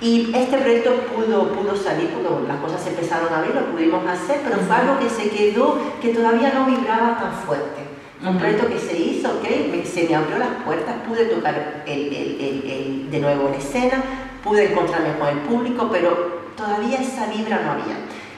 y 0.00 0.30
este 0.34 0.58
proyecto 0.58 0.92
pudo, 1.14 1.52
pudo 1.52 1.74
salir, 1.74 2.10
pudo, 2.10 2.44
las 2.46 2.58
cosas 2.58 2.82
se 2.82 2.90
empezaron 2.90 3.32
a 3.32 3.40
ver, 3.40 3.54
lo 3.54 3.66
pudimos 3.72 4.06
hacer, 4.06 4.40
pero 4.44 4.58
fue 4.58 4.76
algo 4.76 4.98
que 4.98 5.08
se 5.08 5.30
quedó, 5.30 5.78
que 6.02 6.10
todavía 6.10 6.52
no 6.52 6.66
vibraba 6.66 7.18
tan 7.18 7.32
fuerte. 7.32 7.85
Un 8.24 8.38
proyecto 8.38 8.68
que 8.68 8.78
se 8.78 8.98
hizo, 8.98 9.28
¿ok? 9.28 9.84
se 9.84 10.08
me 10.08 10.14
abrió 10.14 10.38
las 10.38 10.62
puertas, 10.64 10.94
pude 11.06 11.26
tocar 11.26 11.84
el, 11.86 13.10
de 13.10 13.20
nuevo 13.20 13.48
en 13.48 13.54
escena, 13.54 14.02
pude 14.42 14.72
encontrarme 14.72 15.18
con 15.18 15.28
el 15.28 15.38
público, 15.40 15.88
pero 15.92 16.50
todavía 16.56 17.00
esa 17.00 17.26
vibra 17.26 17.60
no 17.60 17.72
había. 17.72 17.96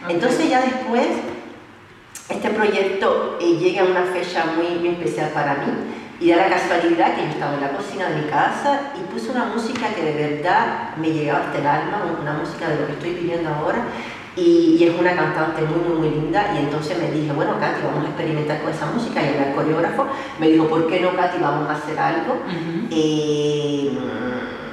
Entonces 0.09 0.51
ya 0.51 0.63
después, 0.63 1.07
este 2.29 2.51
proyecto 2.51 3.39
eh, 3.41 3.57
llega 3.57 3.83
a 3.83 3.85
una 3.85 4.03
fecha 4.03 4.47
muy, 4.57 4.79
muy 4.81 4.89
especial 4.91 5.31
para 5.31 5.55
mí 5.55 5.73
y 6.21 6.31
da 6.31 6.37
la 6.37 6.49
casualidad 6.49 7.15
que 7.15 7.23
yo 7.23 7.29
estaba 7.29 7.55
en 7.55 7.61
la 7.61 7.71
cocina 7.71 8.09
de 8.09 8.23
mi 8.23 8.29
casa 8.29 8.93
y 8.99 9.13
puse 9.13 9.31
una 9.31 9.45
música 9.45 9.95
que 9.95 10.03
de 10.03 10.31
verdad 10.31 10.97
me 10.97 11.11
llegaba 11.11 11.47
hasta 11.47 11.59
el 11.59 11.67
alma, 11.67 12.17
una 12.21 12.33
música 12.33 12.69
de 12.69 12.81
lo 12.81 12.87
que 12.87 12.93
estoy 12.95 13.15
viviendo 13.15 13.49
ahora 13.49 13.85
y, 14.39 14.85
es 14.85 14.99
una 14.99 15.15
cantante 15.15 15.63
muy, 15.63 15.89
muy, 15.89 15.99
muy 15.99 16.21
linda. 16.21 16.53
Y 16.55 16.59
entonces 16.65 16.99
me 16.99 17.11
dije, 17.11 17.33
bueno, 17.33 17.59
Katy, 17.59 17.83
vamos 17.85 18.05
a 18.05 18.09
experimentar 18.09 18.63
con 18.63 18.73
esa 18.73 18.87
música. 18.87 19.21
Y 19.23 19.27
el 19.27 19.55
coreógrafo 19.55 20.07
me 20.39 20.49
dijo, 20.49 20.67
¿por 20.69 20.87
qué 20.87 21.01
no, 21.01 21.15
Katy, 21.17 21.39
vamos 21.41 21.69
a 21.69 21.73
hacer 21.73 21.99
algo? 21.99 22.37
Eh, 22.91 23.99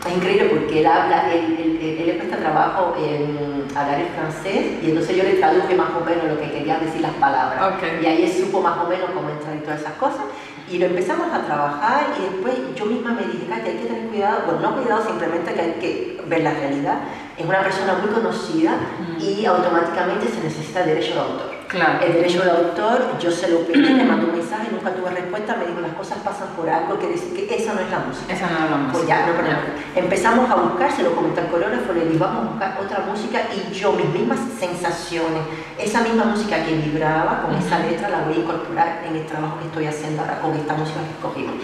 es 0.05 0.15
increíble 0.15 0.50
porque 0.50 0.79
él 0.79 0.86
habla, 0.86 1.34
él, 1.34 1.79
él, 1.81 2.05
le 2.05 2.13
presta 2.13 2.38
trabajo 2.38 2.95
en 3.00 3.65
hablar 3.75 4.00
el 4.00 4.07
francés 4.10 4.84
y 4.84 4.89
entonces 4.89 5.17
yo 5.17 5.24
le 5.24 5.34
traduje 5.34 5.75
más 5.75 5.89
o 6.00 6.05
menos 6.05 6.25
lo 6.25 6.39
que 6.39 6.51
querían 6.51 6.86
decir 6.86 7.01
las 7.01 7.13
palabras. 7.13 7.74
Y 8.01 8.05
ahí 8.05 8.24
él 8.24 8.31
supo 8.31 8.62
más 8.62 8.77
o 8.77 8.88
menos 8.88 9.10
cómo 9.13 9.29
entrar 9.29 9.53
en 9.53 9.63
todas 9.63 9.81
esas 9.81 9.93
cosas. 9.93 10.25
Y 10.69 10.79
lo 10.79 10.88
empezamos 10.88 11.31
a 11.31 11.45
trabajar 11.45 12.07
y 12.17 12.24
después 12.24 12.55
yo 12.75 12.86
misma 12.86 13.12
me 13.12 13.24
dije, 13.24 13.45
Katy, 13.48 13.69
hay 13.69 13.77
que 13.77 13.86
tener 13.86 14.07
cuidado, 14.07 14.41
bueno, 14.45 14.62
no 14.62 14.81
cuidado, 14.81 15.05
simplemente 15.05 15.53
que 15.53 15.62
hay 15.62 15.72
que 15.74 16.24
ver 16.27 16.41
la 16.41 16.53
realidad. 16.53 17.00
Es 17.38 17.45
una 17.45 17.62
persona 17.62 17.93
muy 18.01 18.10
conocida 18.12 18.77
y 19.19 19.45
automáticamente 19.45 20.27
se 20.27 20.41
necesita 20.41 20.84
derecho 20.84 21.13
de 21.13 21.19
autor. 21.19 21.54
El 21.74 22.13
derecho 22.13 22.43
de 22.43 22.51
autor, 22.51 23.17
yo 23.19 23.31
se 23.31 23.50
lo 23.50 23.60
pedí, 23.62 23.81
le 23.81 24.03
mandé 24.05 24.27
un 24.27 24.38
mensaje, 24.38 24.69
nunca 24.72 24.93
tuve 24.93 25.10
respuesta, 25.10 25.55
me 25.57 25.65
dijo 25.65 25.81
las 25.81 25.93
cosas 25.93 26.19
pasan 26.19 26.50
por 26.55 26.69
algo, 26.69 26.95
quiere 26.98 27.15
decir 27.15 27.34
que 27.34 27.55
esa 27.55 27.74
no 27.74 27.81
es 27.81 27.89
la 27.89 28.00
música. 28.00 28.34
Esa 28.34 28.50
no 28.50 28.65
es 28.65 28.72
la 28.72 28.77
música. 28.77 28.93
Pues 28.93 29.07
ya, 29.07 29.25
no, 29.25 29.34
pero 29.36 29.57
Empezamos 29.95 30.50
a 30.50 30.55
buscar, 30.55 30.91
se 30.91 31.03
lo 31.03 31.15
comenté 31.15 31.41
al 31.41 31.48
coreógrafo, 31.48 31.93
le 31.93 32.05
dije, 32.05 32.17
vamos 32.17 32.45
a 32.45 32.50
buscar 32.51 32.77
otra 32.79 33.00
música 33.10 33.41
y 33.51 33.74
yo, 33.74 33.93
mis 33.93 34.07
mismas 34.10 34.39
sensaciones, 34.60 35.41
esa 35.77 36.01
misma 36.01 36.25
música 36.25 36.63
que 36.63 36.75
vibraba 36.75 37.41
con 37.41 37.55
esa 37.55 37.79
letra 37.79 38.10
la 38.10 38.22
voy 38.22 38.36
a 38.36 38.38
incorporar 38.38 39.03
en 39.07 39.15
el 39.15 39.25
trabajo 39.25 39.60
que 39.60 39.65
estoy 39.65 39.86
haciendo 39.88 40.22
ahora 40.22 40.39
con 40.39 40.53
esta 40.53 40.75
música 40.75 41.00
que 41.01 41.12
escogimos. 41.12 41.55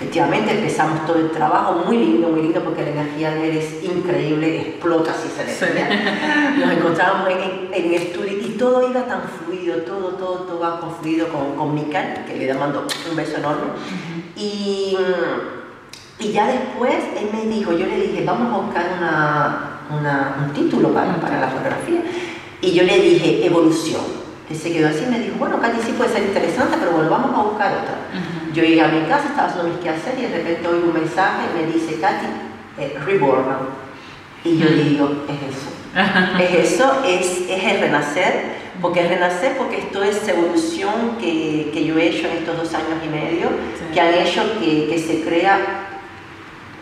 Efectivamente 0.00 0.52
empezamos 0.52 1.04
todo 1.04 1.18
el 1.18 1.30
trabajo, 1.30 1.84
muy 1.84 1.98
lindo, 1.98 2.28
muy 2.30 2.40
lindo, 2.40 2.64
porque 2.64 2.82
la 2.82 2.88
energía 2.88 3.32
de 3.32 3.50
él 3.50 3.56
es 3.58 3.84
increíble, 3.84 4.60
explota 4.62 5.10
así 5.10 5.28
se 5.28 5.74
le 5.74 6.56
Nos 6.56 6.72
encontrábamos 6.72 7.28
en, 7.28 7.68
el 7.70 7.94
estudio 7.94 8.39
todo 8.60 8.86
iba 8.86 9.06
tan 9.06 9.22
fluido, 9.22 9.78
todo, 9.78 10.08
todo, 10.20 10.40
todo 10.40 10.60
va 10.60 10.78
confluido 10.78 11.28
con, 11.28 11.56
con 11.56 11.74
Mikael, 11.74 12.26
que 12.26 12.36
le 12.36 12.52
mando 12.52 12.86
un 13.08 13.16
beso 13.16 13.38
enorme. 13.38 13.72
y, 14.36 14.94
y, 16.18 16.30
ya 16.30 16.46
después 16.46 16.94
él 17.18 17.30
me 17.32 17.46
dijo, 17.46 17.72
yo 17.72 17.86
le 17.86 17.96
dije, 17.96 18.22
vamos 18.26 18.52
a 18.52 18.58
buscar 18.58 18.84
una, 18.98 19.80
una, 19.98 20.44
un 20.44 20.52
título 20.52 20.92
para, 20.92 21.18
para 21.18 21.40
la 21.40 21.48
fotografía. 21.48 22.02
Y 22.60 22.72
yo 22.72 22.82
le 22.82 23.00
dije, 23.00 23.46
evolución. 23.46 24.02
Él 24.50 24.56
se 24.56 24.70
quedó 24.70 24.88
así 24.88 25.04
y 25.06 25.10
me 25.10 25.20
dijo, 25.20 25.36
bueno, 25.38 25.58
Katy 25.58 25.78
sí 25.80 25.92
puede 25.92 26.12
ser 26.12 26.24
interesante, 26.24 26.76
pero 26.78 26.92
bueno, 26.92 27.08
vamos 27.08 27.32
a 27.32 27.42
buscar 27.48 27.72
otra. 27.72 27.96
Yo 28.52 28.62
llegué 28.62 28.82
a 28.82 28.88
mi 28.88 29.08
casa, 29.08 29.28
estaba 29.28 29.48
haciendo 29.48 29.70
mis 29.70 29.80
quehaceres 29.82 30.18
y 30.18 30.22
de 30.22 30.36
repente 30.36 30.68
oigo 30.68 30.88
un 30.88 30.92
mensaje 30.92 31.46
y 31.48 31.64
me 31.64 31.72
dice, 31.72 31.98
Katy, 31.98 32.26
eh, 32.78 32.98
reborn. 33.06 33.89
Y 34.44 34.56
yo 34.56 34.68
digo, 34.70 35.10
es 35.28 35.56
eso. 35.56 35.70
es 36.40 36.72
eso, 36.72 37.02
es, 37.06 37.50
es 37.50 37.64
el 37.64 37.80
renacer. 37.80 38.60
porque 38.80 39.00
el 39.00 39.08
renacer? 39.08 39.56
Porque 39.58 39.78
esto 39.78 40.02
es 40.02 40.26
evolución 40.26 41.18
que, 41.20 41.70
que, 41.72 41.84
yo 41.84 41.98
he 41.98 42.08
hecho 42.08 42.26
en 42.28 42.38
estos 42.38 42.56
dos 42.56 42.74
años 42.74 42.98
y 43.04 43.08
medio, 43.08 43.48
que 43.92 44.00
han 44.00 44.14
hecho 44.14 44.42
que, 44.58 44.86
que, 44.88 44.98
se 44.98 45.22
crea 45.22 45.58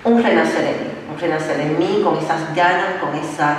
un 0.05 0.23
renacer 0.23 0.65
en 0.65 0.87
mí, 0.87 0.93
un 1.13 1.19
renacer 1.19 1.61
en 1.61 1.79
mí 1.79 2.01
con 2.05 2.17
esas 2.19 2.55
ganas, 2.55 3.01
con, 3.01 3.17
esa, 3.17 3.59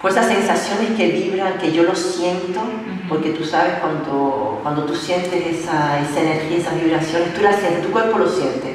con 0.00 0.10
esas 0.10 0.26
sensaciones 0.26 0.90
que 0.96 1.08
vibran, 1.08 1.54
que 1.54 1.72
yo 1.72 1.84
lo 1.84 1.94
siento, 1.94 2.60
porque 3.08 3.30
tú 3.30 3.44
sabes 3.44 3.74
cuando, 3.80 4.60
cuando 4.62 4.84
tú 4.84 4.94
sientes 4.94 5.32
esa, 5.46 6.00
esa 6.00 6.20
energía, 6.20 6.58
esas 6.58 6.74
vibraciones, 6.82 7.34
tú 7.34 7.40
la 7.40 7.54
sientes, 7.54 7.82
tu 7.82 7.90
cuerpo 7.90 8.18
lo 8.18 8.28
siente 8.28 8.74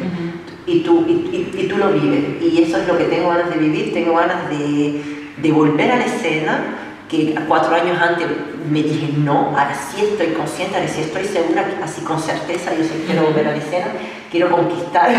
y, 0.65 0.79
tú, 0.81 1.05
y, 1.07 1.51
y, 1.57 1.67
tú 1.67 1.77
lo 1.77 1.91
vives. 1.91 2.41
Y 2.41 2.63
eso 2.63 2.77
es 2.77 2.87
lo 2.87 2.97
que 2.97 3.05
tengo 3.05 3.29
ganas 3.29 3.49
de 3.49 3.57
vivir, 3.57 3.93
tengo 3.93 4.15
ganas 4.15 4.49
de, 4.49 5.01
de 5.37 5.51
volver 5.51 5.91
a 5.91 5.97
la 5.97 6.05
escena, 6.05 6.63
que 7.09 7.35
cuatro 7.47 7.75
años 7.75 8.01
antes 8.01 8.27
me 8.69 8.81
dije 8.81 9.13
no, 9.17 9.49
ahora 9.49 9.75
sí 9.75 10.01
estoy 10.03 10.33
consciente, 10.33 10.75
ahora 10.75 10.87
sí 10.87 11.01
estoy 11.01 11.25
segura, 11.25 11.65
así 11.83 12.01
con 12.01 12.19
certeza, 12.19 12.73
yo 12.73 12.83
sí 12.83 13.03
quiero 13.05 13.23
volver 13.23 13.47
a 13.47 13.51
la 13.51 13.57
escena, 13.57 13.87
quiero 14.31 14.49
conquistar. 14.49 15.11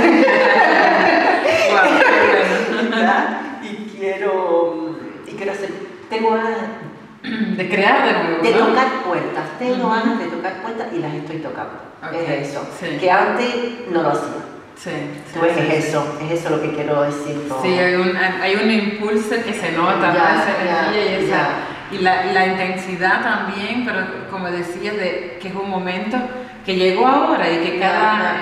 y 3.63 3.97
quiero, 3.97 4.97
y 5.27 5.31
quiero 5.33 5.53
hacer, 5.53 5.71
tengo 6.11 6.31
ganas 6.31 6.59
de 7.23 7.69
crear 7.69 8.07
de 8.07 8.13
nuevo. 8.13 8.43
De 8.43 8.53
tocar 8.53 9.03
puertas. 9.05 9.59
Tengo 9.59 9.91
ganas 9.91 10.19
de 10.19 10.27
tocar 10.27 10.63
puertas 10.63 10.89
y 10.93 10.99
las 10.99 11.15
estoy 11.15 11.39
tocando. 11.39 11.73
Es 12.13 12.49
eso. 12.49 12.69
Que 13.01 13.11
antes 13.11 13.49
no 13.91 14.03
lo 14.03 14.11
hacía. 14.11 14.56
Sí, 14.77 14.91
pues 15.39 15.57
es 15.57 15.87
eso, 15.87 16.19
es 16.23 16.39
eso 16.39 16.51
lo 16.51 16.63
que 16.63 16.73
quiero 16.73 17.03
decir. 17.03 17.49
Sí, 17.63 17.69
hay 17.69 17.95
un, 17.95 18.15
hay 18.17 18.55
un 18.57 18.71
impulso 18.71 19.31
que 19.45 19.55
se 19.55 19.73
nota, 19.73 20.13
esa 20.13 20.63
energía 20.63 21.19
y, 21.19 21.25
esa, 21.25 21.49
y 21.91 21.99
la, 21.99 22.25
la, 22.27 22.47
intensidad 22.47 23.23
también, 23.23 23.85
pero 23.87 24.29
como 24.31 24.51
decía, 24.51 24.93
de, 24.93 25.39
que 25.41 25.49
es 25.49 25.55
un 25.55 25.71
momento 25.71 26.19
que 26.65 26.77
llegó 26.77 27.07
ahora 27.07 27.51
y 27.51 27.59
que 27.59 27.79
cada 27.79 28.37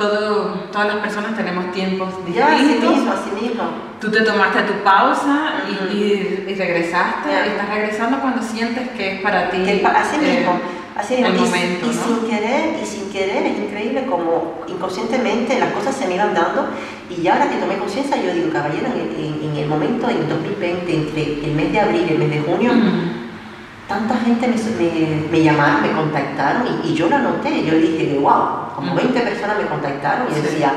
todo, 0.00 0.54
todas 0.72 0.86
las 0.86 0.96
personas 0.96 1.36
tenemos 1.36 1.70
tiempos 1.72 2.08
distintos. 2.24 2.34
Ya, 2.34 2.54
así 2.54 2.64
mismo, 2.64 3.12
así 3.12 3.30
mismo. 3.42 3.64
Tú 4.00 4.10
te 4.10 4.22
tomaste 4.22 4.62
tu 4.62 4.72
pausa 4.82 5.64
y, 5.68 5.94
y, 5.94 6.54
regresaste, 6.54 7.48
estás 7.48 7.68
regresando 7.68 8.18
cuando 8.20 8.42
sientes 8.42 8.88
que 8.96 9.16
es 9.16 9.20
para 9.20 9.50
ti. 9.50 9.82
así 9.84 10.16
mismo, 10.18 10.58
así. 11.00 11.14
El 11.14 11.36
y, 11.36 11.38
momento, 11.38 11.86
y 11.86 11.94
sin 11.94 12.30
querer, 12.30 12.78
y 12.82 12.86
sin 12.86 13.10
querer, 13.10 13.46
es 13.46 13.58
increíble 13.58 14.06
como 14.06 14.60
inconscientemente 14.68 15.58
las 15.58 15.72
cosas 15.72 15.96
se 15.96 16.06
me 16.06 16.14
iban 16.14 16.32
dando 16.34 16.68
y 17.10 17.22
ya 17.22 17.34
ahora 17.34 17.50
que 17.50 17.56
tomé 17.56 17.76
conciencia 17.76 18.16
yo 18.22 18.32
digo, 18.32 18.50
caballero, 18.50 18.86
en, 18.86 19.56
el 19.56 19.68
momento, 19.68 20.08
en 20.08 20.28
2020, 20.28 20.94
entre 20.94 21.22
el 21.44 21.52
mes 21.52 21.72
de 21.72 21.80
abril 21.80 22.06
y 22.08 22.12
el 22.12 22.18
mes 22.18 22.30
de 22.30 22.40
junio, 22.40 22.70
tanta 23.88 24.16
gente 24.18 24.46
me, 24.46 24.56
me, 25.30 25.42
llamaron, 25.42 25.82
me 25.82 25.92
contactaron 25.92 26.62
y, 26.84 26.94
yo 26.94 27.08
lo 27.08 27.18
noté, 27.18 27.64
yo 27.64 27.76
dije, 27.76 28.16
wow, 28.20 28.74
como 28.76 28.94
20 28.94 29.20
personas 29.20 29.58
me 29.58 29.66
contactaron 29.66 30.28
y 30.30 30.40
decía, 30.40 30.72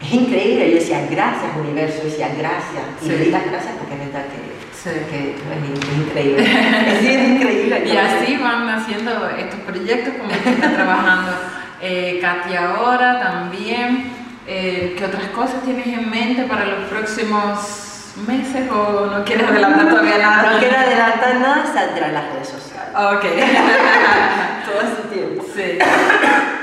es 0.00 0.12
increíble, 0.12 0.70
yo 0.70 0.74
decía, 0.76 1.06
gracias 1.10 1.52
universo, 1.60 1.98
yo 1.98 2.04
decía, 2.04 2.28
gracias, 2.36 2.84
y 3.02 3.08
le 3.08 3.18
di 3.18 3.30
las 3.30 3.44
gracias 3.44 3.74
porque 3.78 3.94
es 3.94 4.00
verdad 4.00 4.24
que, 4.26 4.55
es, 4.90 5.98
increíble, 5.98 6.42
es 6.86 7.28
increíble. 7.28 7.82
y 7.86 7.96
así 7.96 8.36
van 8.36 8.68
haciendo 8.68 9.28
estos 9.30 9.60
proyectos 9.60 10.14
como 10.14 10.28
que 10.28 10.50
está 10.50 10.72
trabajando 10.72 11.32
eh, 11.80 12.18
Katia 12.20 12.70
ahora 12.70 13.20
también, 13.20 14.10
eh, 14.46 14.94
¿qué 14.96 15.04
otras 15.04 15.28
cosas 15.28 15.62
tienes 15.62 15.86
en 15.86 16.10
mente 16.10 16.44
para 16.44 16.64
los 16.64 16.84
próximos 16.88 18.14
meses 18.26 18.70
o 18.70 19.06
no 19.06 19.24
quieres 19.24 19.46
adelantar 19.46 19.88
todavía 19.90 20.18
nada? 20.18 20.52
No 20.52 20.58
quiero 20.58 20.78
adelantar 20.78 21.36
nada, 21.36 21.66
saldrá 21.66 22.08
las 22.08 22.32
redes 22.32 22.48
sociales. 22.48 22.65
Ok. 22.96 23.24
Todo 24.64 24.80
ese 24.80 25.02
tiempo. 25.12 25.44
Sí. 25.54 25.78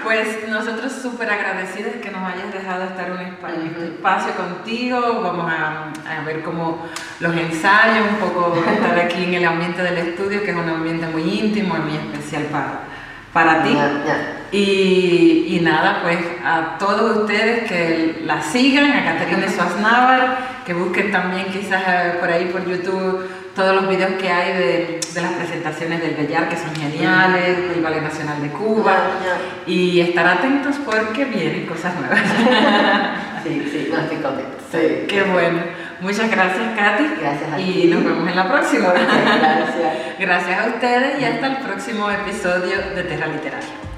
Pues 0.04 0.50
nosotros 0.50 0.92
súper 0.92 1.30
agradecidos 1.30 1.94
que 2.02 2.10
nos 2.10 2.24
hayas 2.24 2.52
dejado 2.52 2.86
estar 2.86 3.12
un 3.12 3.20
espacio, 3.20 4.34
contigo. 4.34 5.22
Vamos 5.22 5.52
a, 5.52 5.92
a, 6.12 6.24
ver 6.25 6.42
cómo 6.42 6.88
los 7.20 7.36
ensayos, 7.36 8.08
un 8.10 8.16
poco 8.18 8.56
estar 8.68 9.00
aquí 9.00 9.25
en 9.25 9.36
el 9.36 9.46
ambiente 9.46 9.84
del 9.84 9.98
estudio, 10.10 10.44
que 10.44 10.50
es 10.50 10.58
un 10.58 10.68
ambiente 10.68 11.06
muy 11.06 11.22
íntimo 11.22 11.78
y 11.78 11.82
muy 11.82 11.96
especial 11.98 12.46
para, 12.46 12.80
para 13.32 13.63
ti. 13.63 13.78
Y, 14.52 15.56
y, 15.56 15.60
nada, 15.62 16.00
pues 16.02 16.18
a 16.44 16.80
todos 16.80 17.18
ustedes 17.18 17.70
que 17.70 18.24
la 18.25 18.42
sigan, 18.42 18.92
a 18.92 19.06
Caterina 19.06 19.48
Suaznavar, 19.48 20.38
que 20.66 20.74
busquen 20.74 21.12
también 21.12 21.46
quizás 21.48 21.84
eh, 21.88 22.18
por 22.20 22.30
ahí 22.30 22.46
por 22.46 22.66
YouTube 22.68 23.24
todos 23.55 23.75
los 23.75 23.88
videos 23.88 24.13
que 24.13 24.29
hay 24.29 24.53
de, 24.53 25.00
de 25.13 25.22
las 25.22 25.31
presentaciones 25.33 26.01
del 26.01 26.15
Bellar, 26.15 26.50
que 26.50 26.57
son 26.57 26.75
geniales, 26.75 27.69
del 27.69 27.81
Ballet 27.81 28.01
Nacional 28.01 28.41
de 28.41 28.50
Cuba, 28.50 28.95
y 29.67 30.00
estar 30.01 30.25
atentos 30.25 30.75
porque 30.86 31.25
vienen 31.25 31.65
cosas 31.65 31.93
nuevas. 31.95 32.19
sí, 33.43 33.69
sí, 33.72 33.89
no 33.91 34.00
estoy 34.00 34.17
contenta. 34.17 34.57
Sí, 34.72 35.05
qué 35.07 35.24
bueno. 35.24 35.60
Muchas 36.01 36.29
gracias, 36.29 36.75
Katy. 36.75 37.03
Gracias 37.22 37.53
a 37.53 37.60
y 37.60 37.86
nos 37.86 38.03
vemos 38.03 38.27
en 38.27 38.36
la 38.36 38.51
próxima. 38.51 38.91
gracias. 38.91 40.17
Gracias 40.19 40.60
a 40.60 40.67
ustedes 40.67 41.22
y 41.22 41.25
hasta 41.25 41.48
el 41.48 41.57
próximo 41.57 42.10
episodio 42.10 42.77
de 42.95 43.03
Terra 43.03 43.27
Literaria. 43.27 43.93